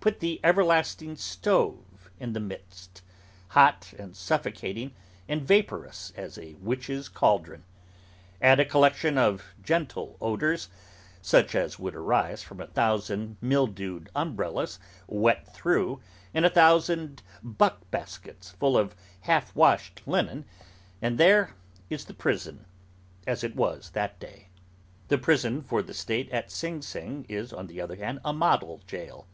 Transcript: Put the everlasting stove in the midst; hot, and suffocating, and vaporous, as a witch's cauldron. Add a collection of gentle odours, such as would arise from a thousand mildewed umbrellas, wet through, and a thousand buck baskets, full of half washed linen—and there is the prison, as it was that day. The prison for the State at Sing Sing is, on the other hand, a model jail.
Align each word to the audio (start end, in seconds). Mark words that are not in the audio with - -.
Put 0.00 0.20
the 0.20 0.40
everlasting 0.42 1.16
stove 1.16 2.10
in 2.18 2.32
the 2.32 2.40
midst; 2.40 3.02
hot, 3.48 3.92
and 3.98 4.16
suffocating, 4.16 4.94
and 5.28 5.42
vaporous, 5.42 6.10
as 6.16 6.38
a 6.38 6.54
witch's 6.54 7.06
cauldron. 7.06 7.64
Add 8.40 8.60
a 8.60 8.64
collection 8.64 9.18
of 9.18 9.52
gentle 9.62 10.16
odours, 10.18 10.70
such 11.20 11.54
as 11.54 11.78
would 11.78 11.94
arise 11.94 12.42
from 12.42 12.60
a 12.62 12.66
thousand 12.66 13.36
mildewed 13.42 14.08
umbrellas, 14.16 14.78
wet 15.06 15.54
through, 15.54 16.00
and 16.32 16.46
a 16.46 16.48
thousand 16.48 17.20
buck 17.42 17.82
baskets, 17.90 18.52
full 18.52 18.78
of 18.78 18.96
half 19.20 19.54
washed 19.54 20.00
linen—and 20.06 21.18
there 21.18 21.50
is 21.90 22.06
the 22.06 22.14
prison, 22.14 22.64
as 23.26 23.44
it 23.44 23.54
was 23.54 23.90
that 23.90 24.18
day. 24.18 24.48
The 25.08 25.18
prison 25.18 25.60
for 25.60 25.82
the 25.82 25.92
State 25.92 26.30
at 26.30 26.50
Sing 26.50 26.80
Sing 26.80 27.26
is, 27.28 27.52
on 27.52 27.66
the 27.66 27.82
other 27.82 27.96
hand, 27.96 28.20
a 28.24 28.32
model 28.32 28.80
jail. 28.86 29.26